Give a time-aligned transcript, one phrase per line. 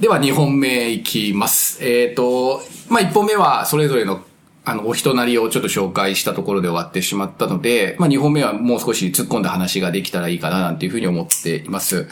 [0.00, 1.78] では2本目いきます。
[1.84, 4.24] えっ、と、まあ、1本目はそれぞれの
[4.64, 12.08] あの、お人なりをちょっと紹介したところで終わってしまったので、まあ、2本目はもう少し突っ込んだ話ができたらいいかななんていうふうに思っています。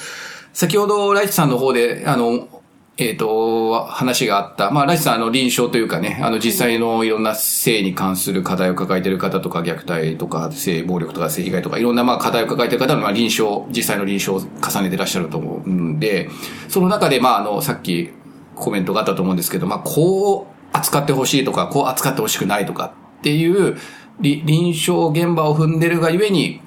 [0.52, 2.61] 先ほど、ライチさんの方で、あの、
[2.98, 4.70] えっ、と、話があった。
[4.70, 16.28] まあ、ライチさん、あの、臨床というかね、あの、実際のいろんな性に関する課題を抱えている方とか、虐待とか、性暴力とか、性被害とか、いろんな、まあ、課題を抱えている方の、まあ、臨床、実際の臨床を重ねてらっしゃると思うんで、
[16.68, 18.10] その中で、まあ、あの、さっき
[18.54, 23.76] コメントがあったと思うんですけど、まあ、こう扱ってほしいとか、こう扱ってほしくないとかっていう、
[24.20, 26.60] 臨床現場を踏んでるがゆえに、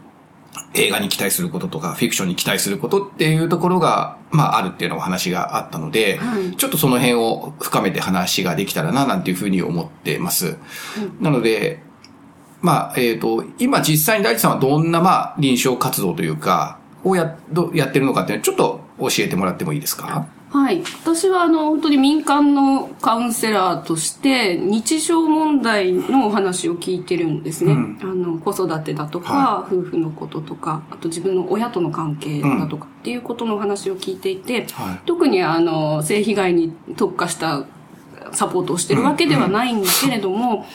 [0.73, 6.55] 映画に期待することとか、フィクションに期待することっていうところが、まあ、あるっていうのお話があったので、はい。
[6.55, 10.57] ちょっとその辺を深めて話ができたらな、なんていうふうに思ってます。
[11.21, 11.81] なので、
[12.61, 20.27] まあ、えっ、と、今実際に大地さんはどんな、まあ、臨床活動というか、をや、どやってるのかっていうのをちょっと教えてもらってもいいですか？
[20.55, 20.81] はい。
[21.03, 27.73] 私は、あの、本当に民間のカウンセラーとして、日常問題のお話を聞いてるんですね。
[27.73, 37.65] うんあの、子育てだとか、は夫婦のこととか、あと自分の親との関係だとかっていうことのお話を聞いていて、はい特に、あの、性被害に特化した
[38.31, 40.65] サポートをしてるわけではないんだけれども、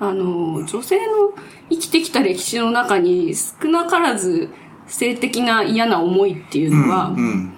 [0.00, 1.32] あの、女性の
[1.70, 4.50] 生きてきた歴史の中に少なからず
[4.88, 7.57] 性的な嫌な思いっていうのは、うん。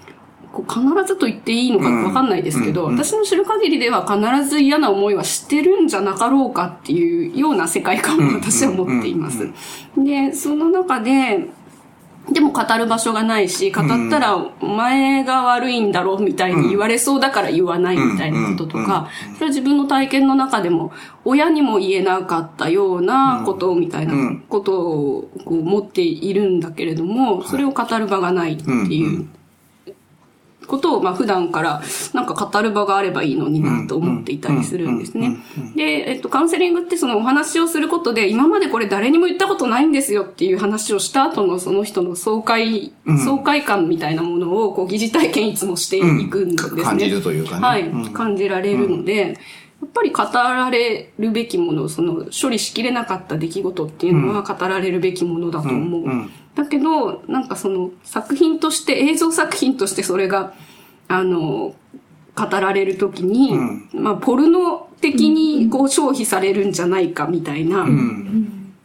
[0.53, 2.99] こう必ずと言っていいのかわかんないですけど、うんうん。
[2.99, 9.49] 私の知る限りでは必ず嫌な思いはしてるんじゃなかろうかっていうような世界観を私は持っています。
[9.97, 11.49] で、その中で、
[12.31, 20.93] でも語る場所がないし、語ったらお前が悪いんだろうみたいに言われそうだから言わないみたいなこととか、それは自分の体験の中でも
[21.25, 24.15] 親にも言えなかったようなことみたいな
[24.49, 29.29] ことをこう持っているんだけれども、それを語る場がないっていう
[30.71, 31.83] ことを、まあ普段から
[32.15, 35.37] なんか語る場があればいいのになと思っていたりするんですね。
[35.75, 42.93] で、えっと、カウンセリングってそのお話をすることで、今までこれ誰にも言ったことないんですよっていう話をした後のその人の爽快、
[43.25, 46.83] 爽快感みたいなものをこう疑似体験いつもしていくんですね。
[46.83, 47.91] 感じるというかねはい。
[48.13, 49.37] 感じられるので、
[49.83, 56.05] やっぱり語られるべきもの、その処理しきれなかった出来事っていうのは語られるべきものだと思う。
[56.55, 60.53] だけど、なんかその作品として、映像作品としてそれが、
[61.09, 61.75] あの、
[62.37, 63.53] 語られるときに、
[63.93, 67.87] まあ、ポルノ的にこう消費されるんじゃないかみたいな、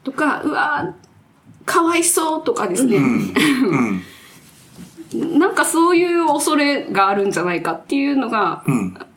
[0.04, 0.96] とか、うわ
[1.66, 3.00] かわいそうとかですね、
[5.38, 8.64] なんかそういう恐れがあるんじゃないかっていうのが、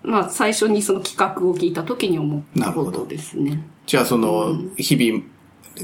[0.09, 3.63] まあ最初にその企画を聞いた時に思ったことですね。
[3.87, 5.25] じゃあその、日々、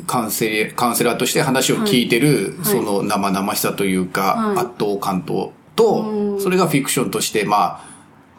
[0.06, 4.58] カウンセカウンセラーとして話を聞いてる、その生々しさというか、はい。
[4.58, 7.84] 圧倒感と、と、それがフィクションとして、まあ、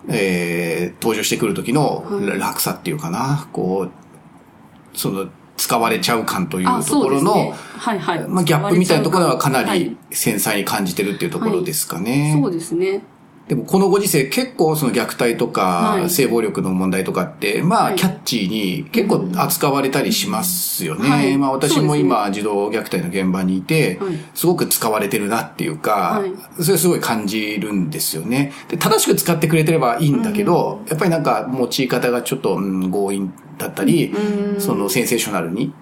[0.10, 2.06] えー、登場してくる時の
[2.38, 7.54] 落差っていうかな、こう、その、使われちゃう感というあ、ところの、ね。
[7.78, 8.28] はいはい。
[8.28, 9.80] まあ、ギャップみたいなところはかなはい。
[9.80, 12.38] り繊細に感じてるっていうところですかね。
[12.42, 13.04] そうですね。
[13.48, 16.10] でもこのご時世結構その虐待とかはい。
[16.10, 17.94] 性暴力の問題とかって、まはい。
[17.94, 21.10] あキャッチーに結構扱われたりしますよね。
[21.10, 21.38] はい。
[21.38, 28.52] まあ私も今児童虐待の現場にいてはい、すごく使われてるなっていうかはい、それすごい感じるんですよね。
[28.68, 34.14] で正しく使ってくれてればいいんだけど、やっぱりなんか用い方がちょっと、うん強引だったり、
[34.60, 35.74] そのセンセーショナルに、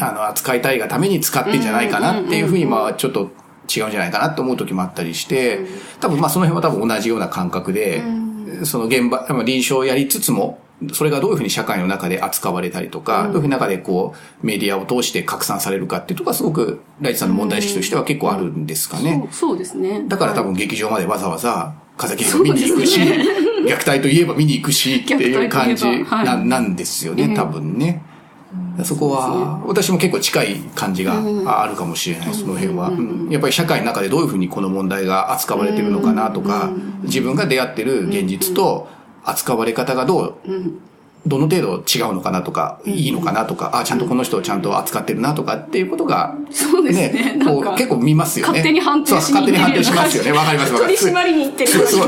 [0.00, 3.30] あの、扱いたいがために使ってんじゃないかなっていうふうに、まあ、ちょっと
[3.74, 5.60] 違うんじゃないかなと思う時もあったりして、
[6.00, 8.02] 多分まあその辺は多分同じような感覚で、
[8.64, 10.60] その現場、まあ臨床をやりつつも、
[10.92, 19.26] それがどういうふうに社会の中で扱われたりとか、どういうふうに中でこう、メディアを通して拡散されるかっていうところはすごく、ライチさんの問題意識としては結構あるんですかね。
[19.32, 20.04] そうですね。
[20.06, 28.02] だから多分劇場までわざわざ、風景が見に行くし、虐待といえば見に行くし っていう感じなんですよね、多分ね。
[28.84, 31.14] そこは、私も結構近い感じが
[31.62, 32.88] あるかもしれない、その辺は。
[32.88, 33.28] うん。
[33.30, 36.70] やっぱり社会の中でどういうふうにこの問題が扱われてるのかなとか、
[37.02, 38.88] 自分が出会ってる現実と
[39.24, 40.34] 扱われ方がどう、
[41.26, 48.50] どの程度違うのかなとか、いいのかなとか、あ、ちゃんとこの人をちゃんと扱ってるなとかっていうことが、そうですねこう結構見ますよね。
[48.50, 50.32] 勝手に判定しそうに行ってる勝手に判定しますよね。
[50.38, 51.04] わかりますわかります。
[51.04, 52.04] 取り締まりに行ってるすすご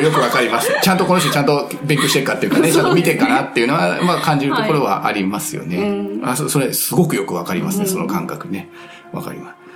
[0.00, 0.72] いよくわかります。
[0.82, 6.08] ちゃんとこの人ちゃんと勉強してるかっていうかね、ちゃんと見てるかなっていうのは、まあ感じるところはありますよね。
[6.24, 8.70] あそそれ、すごくよくわかりますね、その感覚ね。
[9.12, 9.67] わかります。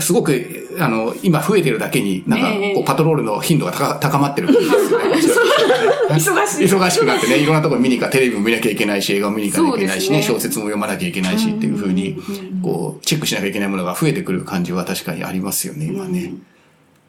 [0.00, 5.16] すごく、あの、今増えてるだけに、なんか、ええこう、パトロールの頻度が高高まってるんですよね。
[6.10, 6.64] 忙しい。
[6.66, 12.16] 忙しくなってね、 いろんなところ見に行か、テレビも見なきゃいけないし、映画も見に行かなきゃいけないしね、そうですね小説も読まなきゃいけないしっていうふうに、
[12.62, 16.34] こう、チェックしなきゃいけないものが増えてくる感じは確かにありますよね、今ね。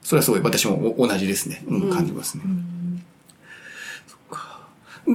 [0.03, 1.63] それはすごい私も同じですね。
[1.67, 2.43] うん、感じますね。
[4.07, 4.59] そっか。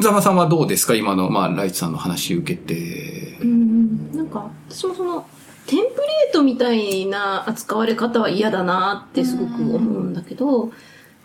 [0.00, 0.94] ザマさんはどうですか？
[0.94, 3.38] 今の、まあ、ライチさんの話受けて。
[3.42, 5.26] うん、なんか、私もその、
[5.66, 10.70] テンプレートみたいな扱われ方は嫌だなってすごく思うんだけど、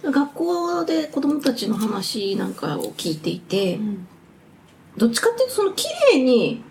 [0.03, 3.80] 学校で子供たちの話なんかを聞いていて、
[4.97, 6.63] どっちかっていうとその綺麗に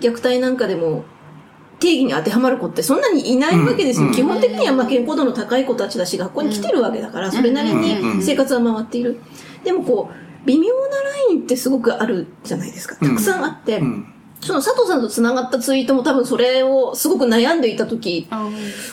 [0.00, 1.04] 虐待なんかでも
[1.80, 4.08] 定義に当てはまる子ってそんなにいないわけですよ。
[4.08, 9.20] うん基本的にはまあ健康度の高い子たちだし、学校に来てるわけだから、それなりに生活は回っている。
[9.64, 12.96] でもこう、微妙なラインってすごくあるじゃないですか。
[12.96, 14.14] たくさんあって、うん。
[14.40, 18.48] その佐藤さんと繋がったツイートも多分それをすごく悩んでいた時、あ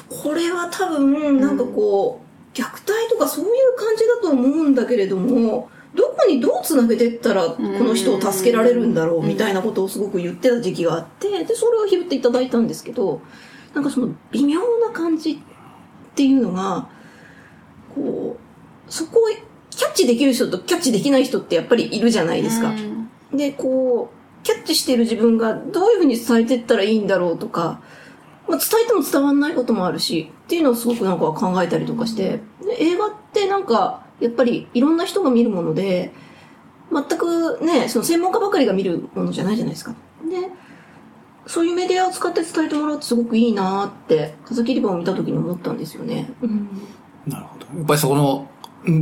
[0.10, 13.22] これは多分なんかこう、虐待とかそういう感じだと思うんだけれども、どこにどうつなげてったらこの人を助けられるんだろうみたいなことをすごく言ってた時期があって、で、それを拾っていただいたんですけど、
[13.74, 15.38] なんかその微妙な感じっ
[16.16, 16.88] ていうのが、
[17.94, 19.28] こう、そこを
[19.70, 22.74] キャッチできる人とキャッチできない人ってやっぱりいるじゃないですか。
[23.34, 24.15] で、こう、
[24.46, 27.82] キャッチしてる自分がどういうふうに伝えてったらいいんだろうとか、
[28.48, 36.14] まあ、伝えても伝わんないこともあるし、っていうのをすごくなんか考えたりとかして、で映画ってなんか、やっぱりいろんな人が見るもので、
[36.94, 39.96] 全くね、その専門家ばかりが見るものじゃないじゃないですか。
[40.30, 40.52] で、
[41.48, 46.32] そういうメディアを使って伝えてもらうってすごくいいなーって、風切り場を見た時に思ったんですよね。
[46.44, 46.70] うん。
[47.26, 47.66] なるほど。
[47.80, 48.48] やっぱりそこの、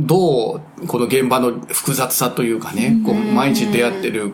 [0.06, 4.32] どう、この現場の複雑さというかね、こう、毎日出会ってる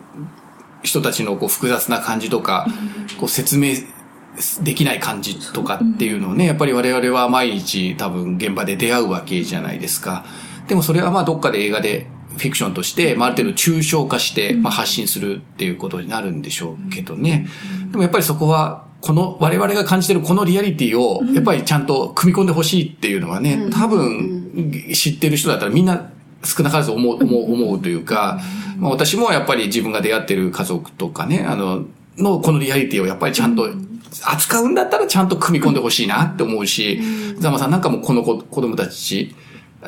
[0.83, 2.67] 人たちのこう複雑な感じとか、
[3.19, 3.75] こう説明
[4.63, 10.25] できない感じとかっていうのをね、やっぱり我々は毎日多分現場で出会うわけじゃないですか。
[10.67, 12.07] でもそれはまあどっかで映画で
[12.37, 17.47] フィクションとして、まあある程度抽象化して、まあ発信するっていうことになるんでしょうけどね。
[17.91, 26.11] でもやっぱりそこは、この我々が感じてるこのリアリティを、やっぱりちゃんと組み込んでほしいっていうのはね、多分知ってる人だったらみんな
[26.43, 28.39] 少なからず思う、思う、思うというか、
[28.77, 31.85] まあ私もやっぱり自分が出会ってる家族とかね、あの、
[32.17, 33.69] のこのリアリティをやっぱりちゃんと
[34.23, 37.01] 扱うんだったらちゃんと組み込んでほしいなって思うし、
[37.37, 39.35] ザマさんなんかもこの子子供たち、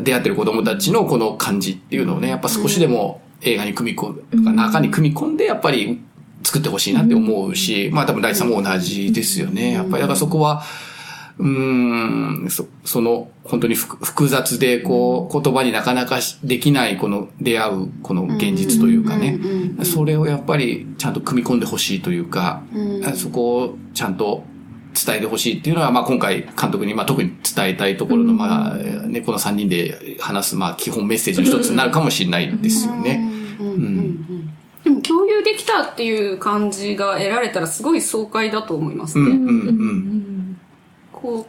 [0.01, 6.01] 出会ってる子供たちのこの感じっていうのをね、やっぱ少しでも映画に組み込む、とか中に組み込んでやっぱり
[6.43, 9.73] 作ってほしいなって思うし、まあ多分ライチさんも同じですよね。
[9.73, 10.63] やっぱりだからそこは、
[11.39, 19.39] うーん、そその、本当に複複雑で、こう、言葉になかなかしできない、この出会う、この現実というかね、
[19.83, 22.61] それをやっぱりちゃんと組み込んでほしいというか、
[23.15, 24.43] そこをちゃんと
[24.93, 33.29] 伝えてほしいっていうのは、まあ今回監督に、まあ特に伝えたいところの、まあ、ね、この3人で話す、まあ基本メッセージの一つになるかもしれないですよね。
[34.83, 39.35] でも共有できたっていう感じが得られたらすごい爽快だと思いますうん、うね。
[39.35, 40.32] ん、うん。
[41.23, 41.45] こう、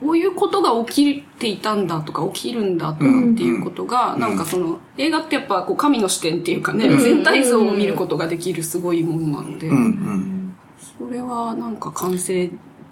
[0.00, 3.04] こういうことが起きていたんだとか起きるんだとかっ
[3.36, 10.56] ていうことが、なんかその、映画ってやっぱこう神の視点っていうかね、全体像を見ることができるすごいものなので、うん、うん。
[10.98, 12.48] それはなんか完成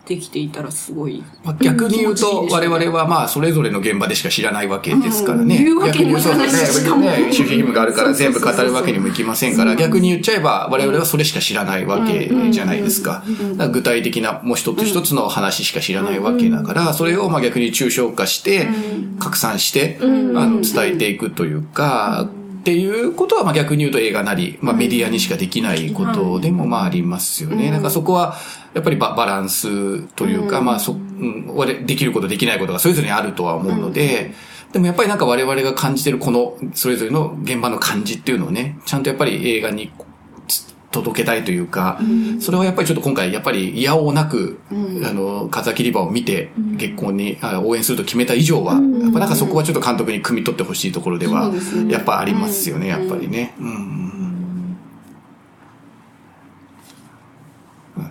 [0.09, 1.23] できていたらすごい。
[1.45, 5.57] まあ、逆に言うと、我々はまあ、それぞれの現場でしか知らないわけですからね。
[5.57, 13.23] うん言うわけにもいかないし逆にそうしかもね、守秘義務があるから全部語るわけにもいきませんから、逆に言っちゃえば、我々はそれしか知らないわけじゃないですか。
[13.71, 18.69] 具体的な、もう一つ一つの話しか知らないわけだから、それをまあ逆に抽象化して、
[19.19, 22.31] 拡散して、あの、伝えていくというか、
[22.69, 27.71] っていうことは、まあ逆に言うと映画なり、まあメディアにしかできないことでもまあありますよね。
[27.71, 28.37] だからそこは、
[28.75, 34.35] やっぱりババランスというか、まあそ、うん、我々できることできないことがそれぞれにあるとは思うので、
[34.73, 40.08] でもやっぱりなんか我々が感じてるこの、それぞれの現場の感じっていうのをね、ちゃんとやっぱり映画につ
[40.91, 42.01] 届けたいというか、
[42.41, 44.59] それはやっぱりちょっと今回やっぱり嫌おなく、
[45.05, 51.53] あの、風切り場を見て、結婚にあ応援すると決めた以上は、やっぱなんかそこはちょっと監督に汲み取ってほしいところでは
[51.89, 53.55] やっぱありますよね、やっぱりね。
[53.59, 54.09] うん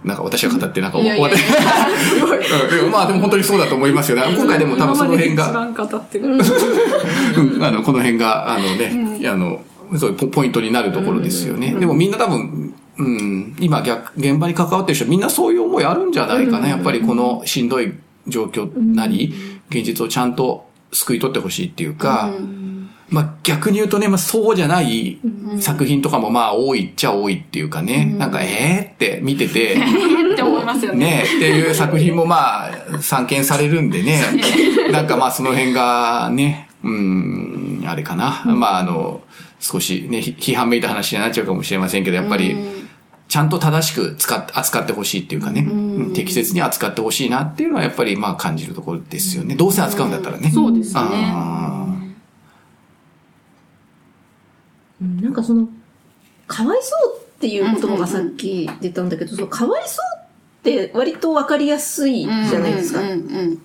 [0.04, 1.38] なんか私が語ってなんかいやいやいや。
[1.38, 2.90] 終わって。
[2.92, 4.24] まあでも本当にそうだと思いますよね。
[4.36, 5.66] 今回でも多分その辺が、あ
[7.72, 9.62] の、この辺が、あのね、あの、
[9.98, 11.74] そういうポポイントになるところですよね。
[11.74, 16.68] でもみんな多分、うん、今逆、現場に関わってる人みんなそういう思いあるんじゃないかな。
[16.68, 17.94] やっぱりこのしんどい
[18.28, 19.34] 状況なり、
[19.70, 22.32] 現実をちゃんと救い取ってほしいっていうか、
[23.10, 25.20] まあ逆に言うとね、まあそうじゃない
[25.60, 29.76] 作品とかもまあ多いっちゃ多いっていうかね、なんかえーって見てて、
[30.34, 31.06] って思いますよね。
[31.06, 34.22] ねっていう作品もまあ、散見されるんでね、
[34.92, 38.44] なんかまあその辺がね、うん、あれかな。
[38.46, 39.22] まああの、
[39.60, 42.56] 少しね、ひ批判めいた話になっちゃうかもしれませんけど、やっぱり、
[43.28, 49.56] ちゃんと正しく使っ扱ってほしいっていうかね、うん適切に扱ってほしいなっていうのはやっぱりまあ感じるところですよね。
[49.56, 50.50] どうせ扱うんだったらね。
[50.52, 51.02] そうですね。
[51.04, 51.88] あ
[55.02, 55.68] うんなんかその、
[56.48, 60.20] かわいそうっていう言葉がさっき出たんだけど、そのかわいそう
[60.60, 63.02] って割とわかりやすいじゃないですか。
[63.02, 63.10] うん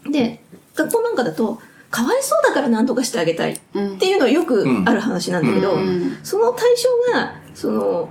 [0.05, 0.43] うんで、
[0.75, 1.61] 学校なんかだと、
[1.93, 3.99] かわいそうだから何とかしてあげたいっうん。
[3.99, 5.79] ていうのはよくある話なんだけど、うん。
[5.81, 6.19] うん。
[6.23, 8.09] その対象が、その、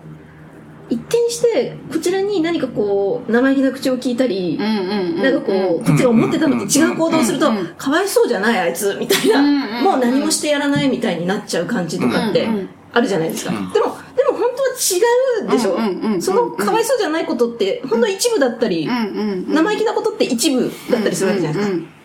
[0.90, 12.48] 一見して、こちらに何かこう、生意気な口を聞いたり、なんかこう、こっちが思ってたのと違う行動をするとかわいそうじゃないあいつ、みたいな、んもう何もしてやらないみたいになっちゃう感じとかって
[12.94, 13.52] あるじゃないですか。
[13.52, 13.64] でうん。
[13.64, 13.90] も、でも
[14.34, 16.22] 本当は違うでしょ。
[16.22, 18.88] そのかわいそうじゃないことって、ほんの一部だったり、
[19.48, 22.01] 生意気なことって一部だったりするわけじゃないですか。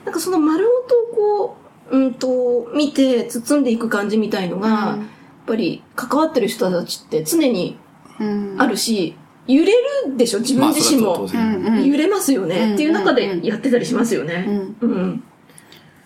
[0.00, 1.56] うんなんかその丸ごとこ
[1.90, 4.98] う、うんと、見て包んでいく感じみたいのが、やっ
[5.46, 7.78] ぱり関わってる人たちって常に
[8.18, 8.56] うん。
[8.58, 9.16] あるし、
[9.46, 9.72] 揺れ
[10.06, 10.40] るでしょ？
[10.40, 11.26] 自分自身も。
[11.26, 14.44] まあ揺れますよね、うんっていう中でやってたりしますよね。
[14.46, 14.76] うん。
[14.80, 15.24] うん。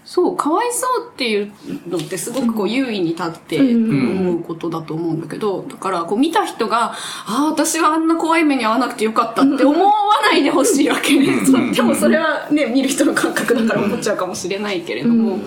[0.04, 1.52] そう、かわいそうっていう
[1.88, 6.96] のってすごくこう優位に立ってうん思うことだと思うんだけど、だからこう見た人が、あ
[7.26, 9.92] あ、私はあんな怖い目に遭わなくてよかったって思わ
[10.22, 11.18] ないでほしいわけ。
[11.18, 11.32] ね。
[11.72, 15.38] でもそれはね、見る人の感覚だから思っちゃうかもしれないけれども、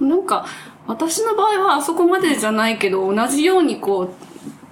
[0.00, 0.46] なんか
[0.88, 4.14] 私の場合はあそこまでじゃないけど、同じようにこう、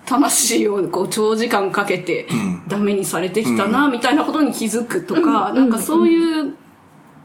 [0.07, 2.27] 魂をこう長時間かけて
[2.69, 6.57] ダメにされてきたな、みたいなことに気づくとか、なんかそういう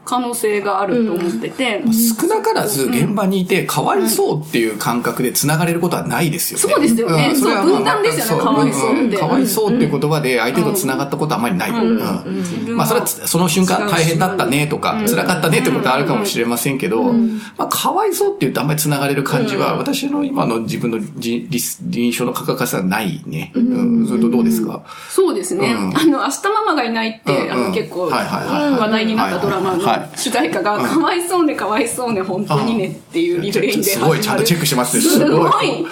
[0.04, 1.82] 可能性があると思ってて、
[2.18, 6.74] 少なからず現場にいて、かわいそうっていう感覚で繋がれることはないですよね。
[6.74, 7.32] そうですよね。
[7.32, 7.40] ん。
[7.40, 8.30] れはそう分断ですよね。
[8.30, 9.16] そかわいそうって。
[9.16, 9.18] ん。
[9.18, 11.70] かわいそうっていう言葉で相手と繋がったことはあまりない。
[11.70, 12.76] うん。
[12.76, 21.46] まあそれはその瞬間大変だったねとか、辛かったねってことはあるかもしれませんけど、まあかわいそうって言うとあんまり繋がれる感じは、私の今の自分のじ
[21.82, 23.52] 臨床の価格化はないね。
[23.54, 24.06] うん。
[24.08, 24.82] それとどうですか？
[25.08, 25.72] そうですね。
[25.72, 25.96] うん。
[25.96, 27.44] あの、明日ママがいないって、うん。
[27.44, 27.52] うん。
[27.52, 33.84] あの、結構、話題になったドラマのはい主題歌が、かわいそうね、かわいそうね、本当にねっていうリフレインで。
[33.84, 35.86] すごいちゃんとチェックしてますねすごい。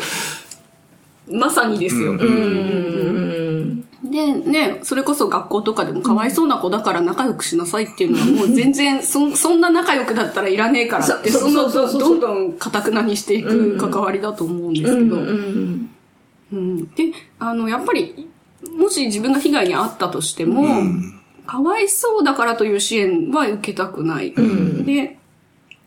[1.30, 2.12] まさにですよ。
[2.12, 3.84] うんうん。
[4.10, 15.16] で、ね、それこそ学校とかでもかわいそうな子だから仲良くしなさいっていうのはもう全然、そ、 そんな仲良くだったらいらねえからって、そその、どんどん堅くなにしていく関わりだと思うんですけど。
[15.16, 15.90] うん。
[16.52, 18.28] うんで、あの、やっぱり、
[18.76, 20.64] もし自分が被害に遭ったとしても、
[21.48, 24.34] かわいそうだからという支援は受けたくない。
[24.84, 25.16] で、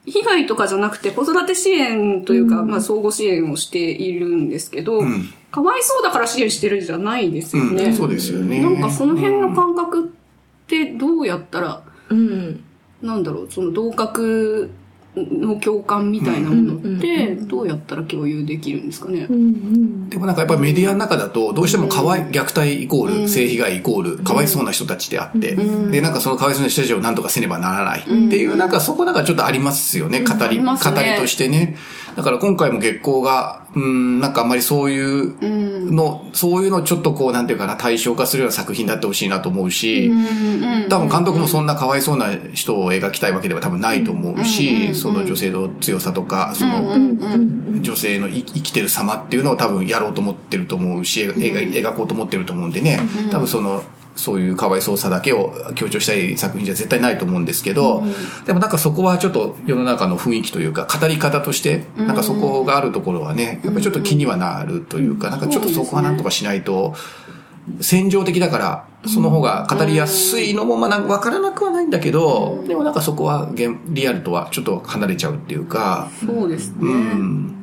[0.08, 7.84] 被害とかじゃなくて子育て支援というか、まあ相互支援をしているんですけど、んかわいそうだから支援してるんじゃないですよね。
[7.84, 8.60] うんそうですよね。
[8.60, 10.08] なんかその辺の感覚っ
[10.66, 12.64] てどうやったら、うん。
[13.04, 14.72] なんだろう、その同格
[15.16, 19.28] の共感みたいなものって、どうやったら共有できるんですかね？
[19.30, 20.10] うん。
[20.10, 30.78] でもなんかやっぱりメディアの中だと、どうしてもかわい、虐待イコール、性被害イコール、かわいそうな人たちであって、で、なんかそのかわいそうな人たちを何とかせねばならないっていう、なんかそこなんかちょっとありますよね、語り、語り
[31.18, 31.76] としてね。
[32.16, 40.12] だから今回も月光が、うん、なんかあんまりそういうの、そういうのをちょっとこう、なんていうかな、対象化するような作品だってほしいなと思うし、
[40.90, 46.94] 多分監督もそんなかわいそうな人を描きたいわけでは多分ないと思うし、その女性の強さとか、その
[47.82, 53.00] 女性の生生きてる様っていうのを多分やろうと思ってると思うし、描描こうと思ってると思うんでね、
[53.32, 53.84] 多分その、
[54.16, 58.04] そういうかわいそうさだけを強調したい作品じゃ絶対ないと思うんですけど、
[58.46, 66.94] でもなんかそこはちょっと世の中の雰囲気というか、語り方として、なんかそこがあるところはね、やっぱりちょっと気にはなるというか、なんかちょっとそこはなんとかしないと、
[67.80, 76.76] 戦場的だから、その方が語りやすいのも、まあなんかわからなくはないんだけど、でもなんかそこは現リアルとはちょっと離れちゃうっていうか、そうですね。
[76.82, 77.61] うん。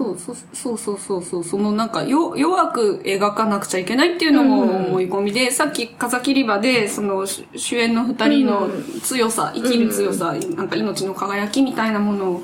[0.00, 8.70] そうそうそうそうそうそうそのなんかよ弱く描かなくちゃいけないっていうのも思い込みで、さっき風切り場でその主主演の二人の
[9.02, 12.42] 強さ、生きる強さ、なんか命の輝きみたいなもの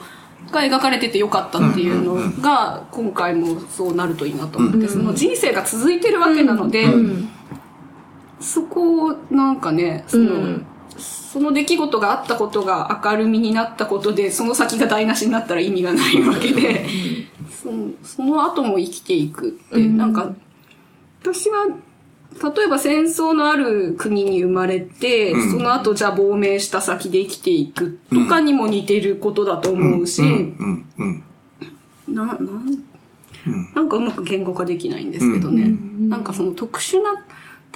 [0.50, 6.84] が描かれててよかったっていうのが今回もそうなるといいなと思って、その人生が続いてるわけなので、
[8.38, 10.60] そこをなんかねその、
[10.98, 16.86] その出来事があったことが明るみになったことで、その先が台無しになったら意味がないわけで、
[17.62, 20.34] そのその後も生きていくって、なんか、
[21.22, 21.66] 私は、
[22.54, 31.24] 例えば戦争のある国に生まれて、その後じゃあ亡命した先で生きていくとかにも似てることだと思うし、うん、うん。
[32.08, 32.84] な、なん、
[33.74, 35.74] なんかうまく言語化できないんですけどね。
[36.08, 37.24] なんかその特殊な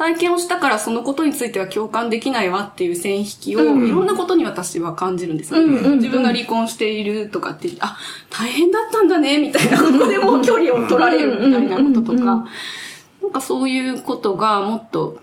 [0.01, 7.99] 体験をしたからそのことについては共感できないわっていう線引きを、いろんなことに私は感じるんですよ、ね自分が離婚しているとかって、あ、
[8.31, 15.21] 大変だったんだね、みたいなことでも距離を取られるみたいなこととか、なんかそういうことがもっと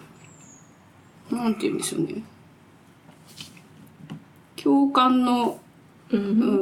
[1.31, 2.21] なんて言うんでしょうね。
[4.61, 5.59] 共感の、
[6.11, 6.17] う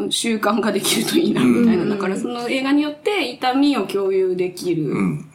[0.05, 1.85] ん、習慣ができるといいな、みたいな。
[1.85, 4.85] だからその映画によって痛みを共有できる。
[4.85, 5.29] うん。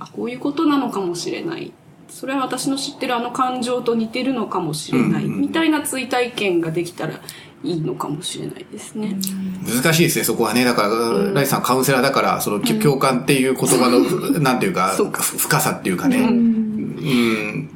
[0.00, 1.72] あ、こういうことなのかもしれない。
[2.12, 5.24] それは私の知ってるあの感情と似てるのかもしれない。
[5.24, 7.14] みたいな追体験ができたら
[7.64, 9.16] いいのかもしれないですね。
[9.66, 10.62] 難しいですね、そこはね。
[10.62, 14.00] だから、ライさんカウンセラーだから、その、き共感っていう言葉の、
[14.40, 16.18] なんていうか、ふ深さっていうかね。
[16.18, 17.70] うん。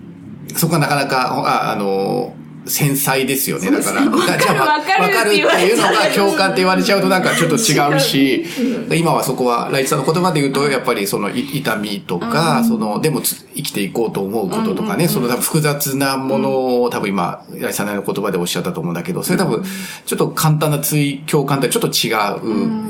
[0.54, 2.34] そこはなかなか、ああの、
[2.66, 3.70] 繊細ですよね。
[3.70, 8.44] だから、じゃあ、わかるわかるっていうのが共感って言われちゃうとなんかちょっと違うし、
[8.90, 19.64] 今はそこは、ライチさんの言葉で言うと、やっぱりそのい痛みとか、その、でもつ生きていこうと思うこととかね、その多分複雑なものを多分今、ライチさんの言葉でおっしゃったと思うんだけど、それ多分、
[20.04, 22.12] ちょっと簡単な追共感ってちょっと違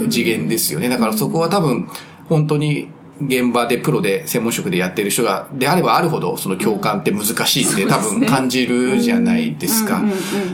[0.05, 0.89] う次元ですよね。
[0.89, 1.89] だからそこは多分、
[2.29, 2.89] 本当に、
[3.21, 10.03] 現場でプロで専門職でやってる人が、であればあるほど、その共感って難しいって多分感じるじゃないですか。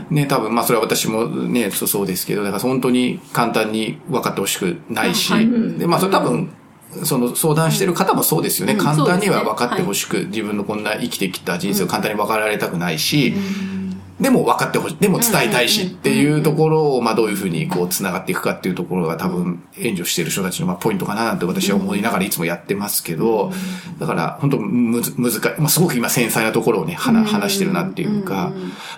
[0.09, 5.33] ね、多分、まあそれは私もね、そうそうですけど、だから本当に簡単に分かってほしくないし、
[5.77, 6.49] で、まあそれ多分、
[7.03, 8.73] その相談してる方もそうですよね。
[8.73, 13.33] うん簡単には分かってほしく、自分のこんな生きてきた人生を簡単に分かられたくないし、
[14.19, 23.51] でも分かってほしい、でも伝えたいしっていうところを、まあどういうふうにこう繋がっていくかっていうところが多分援助している人たちのまあポイントかななんて私は思いながらいつもやってますけど、
[23.99, 28.51] だから本当むず、難しい、まあすごく今繊細なところをね、話話してるなっていうか、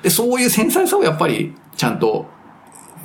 [0.03, 2.27] で、そういう繊細さをやっぱりちゃんと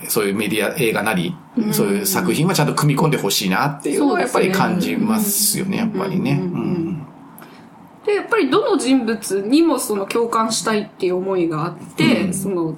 [0.08, 1.36] そういうメディア、映画なり、
[1.72, 6.40] そういう作品はちゃんと組み込んでほしいなっていうのはやっぱり感じますよね、やっぱりね。
[6.42, 6.79] うん
[8.10, 12.76] で、やっぱりどの人物にもその共感したいっていう思いがあって、その、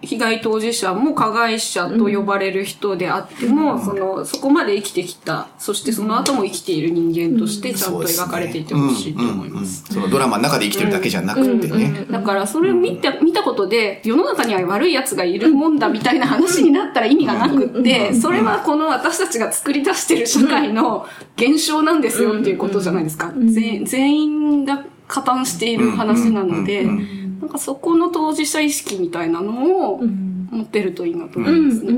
[0.00, 9.84] 被害当事者も加害者と呼ばれる人であっても、その、そこまで生きてきた、そしてその後も生きている人間としてちゃんと描かれていてほしいと思います。
[9.92, 12.06] そのドラマの中で生きてるだけじゃなくてね。
[12.08, 23.32] だからそれを見た、見たことで、世の中には悪い奴がいるもんだみたいな話になったら意味がなくって、それはこの私たちが作り出してる社会の現象なんですよっていうことじゃないですか。
[23.36, 26.86] 全全員が加担している話なので、
[27.40, 30.00] なんかそこの当事者意識みたいなのを
[30.50, 31.92] 持ってるといいなと思いますね。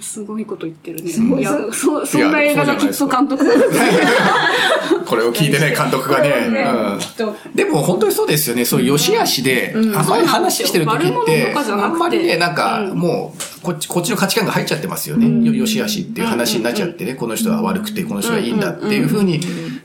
[0.00, 1.40] すごいこと言ってるね。
[1.40, 1.42] い。
[1.42, 3.44] や、そ、そんな映画がきっと監督。
[3.44, 3.52] だ
[5.06, 6.30] これを聞いてね、監督がね。
[6.48, 6.98] うん。
[6.98, 7.36] きっと。
[7.54, 8.64] でも本当にそうですよね。
[8.64, 11.92] そういう良し悪しで、あんまり話してる時悪って、者とかじゃなくて。
[11.92, 15.46] あんまりね、なんかもう、こっち、こっちの価値観が入っちゃってますよね。
[15.46, 19.40] よ良し悪しっていう話になっちゃってね、この人は悪くて、この人はいいんだっていうふうに、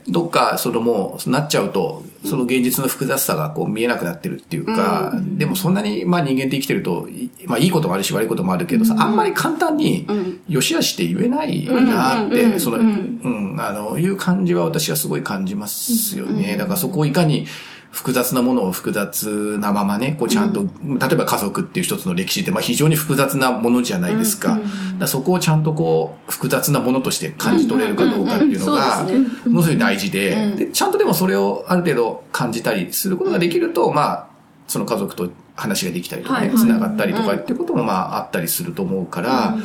[0.08, 10.06] どっか、そのもう、なっちゃうと、その現実の複雑さがこう見えなくなってるっていうか、でもそんなに、まあ人間って生きてると、いまあいいこともあるし悪いこともあるけどさ、あんまり簡単に、
[10.48, 16.56] 良し悪しって言えないなって、その、うん、あの、いう感じは私はすごい感じますよね。
[16.56, 17.46] だからそこをいかに、
[17.90, 20.68] 複雑なものを複雑なままね、こうちゃんと、例
[21.12, 24.50] えば家族っていう一つの歴史って、まあ非常に複雑なものじゃないですか。
[24.50, 24.62] だか
[25.00, 29.52] らそこをちゃんとこう、複雑なものとして感じ取れるかどうかっていうのが、うんうんうん。
[29.52, 34.26] ものすごい大事で、で、ちゃんとでもそれをある程度感じたりすることができると、まあ、
[34.66, 39.56] その家族と話ができたりとかね、繋がったりとかっていうこともまああったりすると思うから、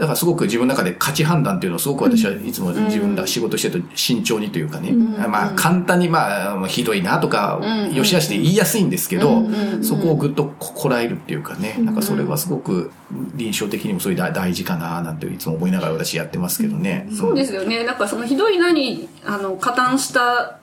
[0.00, 7.60] だからすごく自分の中で価値判断っていうのをすごく私はいつも自分が仕事してると慎重にというかね、まあ簡単にまあひどいなとか、
[7.92, 9.42] よしあしで言いやすいんですけど、
[9.82, 12.90] そこをぐっとここらえるっていうかね、なんかそれはすごく
[13.34, 17.06] 臨床的にもそういう大大事かななんていつも思いながら私やってますけどね。
[17.12, 17.34] そう。
[17.34, 17.84] ですよね。
[17.84, 20.60] なんかそのひどいなに、あの、加担した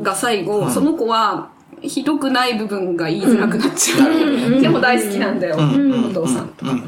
[0.00, 4.60] が最後、その子は、ひどくない部分が言いづらくなっちゃう。
[4.60, 6.78] でも大好きなんだよ、お父さんとか。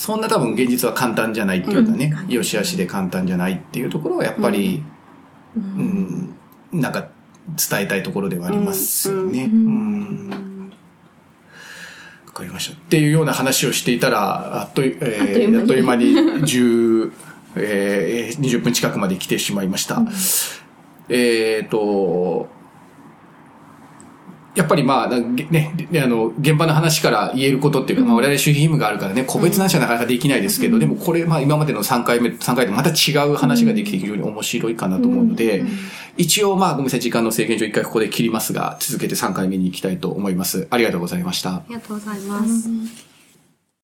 [0.00, 4.82] そんな多分現実は簡単じゃないっていうかね、よしあしで簡単じゃないっていうところはやっぱり、
[5.54, 6.34] うん、
[6.72, 7.10] なんか
[7.48, 9.44] 伝えたいところではありますよね。
[9.44, 10.72] うん
[12.24, 12.76] わかりました。
[12.78, 17.12] っていうような話をしていたら、あっという、えーあっという間に10、
[17.56, 20.00] えー、20分近くまで来てしまいました。
[21.10, 22.48] えっ、と、
[24.60, 35.64] やっぱりまあ、ね、ねあの、現場の話から言えることっていうか、まあ我々守秘義務があるからね、個別な話はなかなかできないですけど、でもこれ、まあ今までの3回目、3回でまた違う話ができて非常に面白いかなと思うので、
[36.18, 40.66] 一応まあごめんなさい、時間の制限上一回ここで切りますが、続けて3回目に行きたいと思います。
[40.70, 41.54] ありがとうございました。
[41.54, 43.09] ありがとうございます。